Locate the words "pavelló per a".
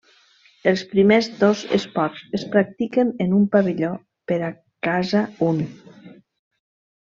3.57-4.53